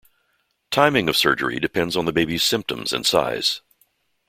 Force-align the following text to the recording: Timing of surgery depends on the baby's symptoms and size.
Timing 0.71 1.07
of 1.09 1.15
surgery 1.15 1.59
depends 1.59 1.95
on 1.95 2.05
the 2.05 2.11
baby's 2.11 2.43
symptoms 2.43 2.91
and 2.91 3.05
size. 3.05 3.61